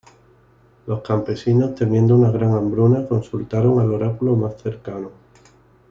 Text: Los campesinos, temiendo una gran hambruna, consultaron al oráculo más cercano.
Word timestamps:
Los 0.87 1.03
campesinos, 1.03 1.75
temiendo 1.75 2.15
una 2.15 2.31
gran 2.31 2.53
hambruna, 2.55 3.07
consultaron 3.07 3.79
al 3.79 3.93
oráculo 3.93 4.35
más 4.35 4.59
cercano. 4.59 5.11